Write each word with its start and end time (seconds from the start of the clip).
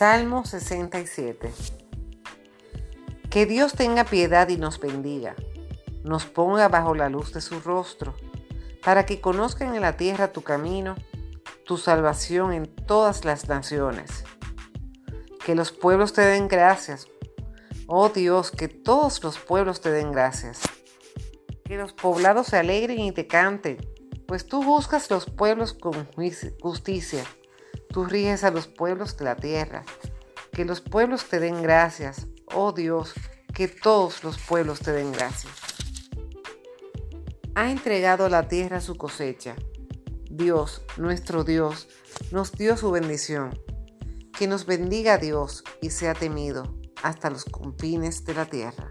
Salmo 0.00 0.46
67. 0.46 1.52
Que 3.28 3.44
Dios 3.44 3.74
tenga 3.74 4.04
piedad 4.04 4.48
y 4.48 4.56
nos 4.56 4.80
bendiga, 4.80 5.36
nos 6.04 6.24
ponga 6.24 6.68
bajo 6.68 6.94
la 6.94 7.10
luz 7.10 7.34
de 7.34 7.42
su 7.42 7.60
rostro, 7.60 8.14
para 8.82 9.04
que 9.04 9.20
conozcan 9.20 9.74
en 9.74 9.82
la 9.82 9.98
tierra 9.98 10.32
tu 10.32 10.40
camino, 10.40 10.94
tu 11.66 11.76
salvación 11.76 12.54
en 12.54 12.64
todas 12.64 13.26
las 13.26 13.50
naciones. 13.50 14.24
Que 15.44 15.54
los 15.54 15.70
pueblos 15.70 16.14
te 16.14 16.22
den 16.22 16.48
gracias, 16.48 17.06
oh 17.86 18.08
Dios, 18.08 18.50
que 18.52 18.68
todos 18.68 19.22
los 19.22 19.38
pueblos 19.38 19.82
te 19.82 19.90
den 19.90 20.12
gracias. 20.12 20.62
Que 21.62 21.76
los 21.76 21.92
poblados 21.92 22.46
se 22.46 22.56
alegren 22.56 23.00
y 23.00 23.12
te 23.12 23.26
canten, 23.26 23.76
pues 24.26 24.46
tú 24.46 24.64
buscas 24.64 25.10
los 25.10 25.26
pueblos 25.26 25.74
con 25.74 26.08
justicia. 26.62 27.22
Tú 27.92 28.04
riges 28.04 28.44
a 28.44 28.50
los 28.50 28.68
pueblos 28.68 29.16
de 29.16 29.24
la 29.24 29.36
tierra. 29.36 29.84
Que 30.52 30.64
los 30.64 30.80
pueblos 30.80 31.24
te 31.26 31.40
den 31.40 31.62
gracias, 31.62 32.26
oh 32.54 32.72
Dios, 32.72 33.14
que 33.54 33.68
todos 33.68 34.24
los 34.24 34.38
pueblos 34.38 34.80
te 34.80 34.92
den 34.92 35.12
gracias. 35.12 35.52
Ha 37.54 37.70
entregado 37.70 38.26
a 38.26 38.28
la 38.28 38.48
tierra 38.48 38.80
su 38.80 38.96
cosecha. 38.96 39.56
Dios, 40.30 40.82
nuestro 40.96 41.44
Dios, 41.44 41.88
nos 42.30 42.52
dio 42.52 42.76
su 42.76 42.90
bendición. 42.90 43.58
Que 44.38 44.46
nos 44.46 44.66
bendiga 44.66 45.18
Dios 45.18 45.64
y 45.82 45.90
sea 45.90 46.14
temido 46.14 46.74
hasta 47.02 47.30
los 47.30 47.44
confines 47.44 48.24
de 48.24 48.34
la 48.34 48.46
tierra. 48.46 48.90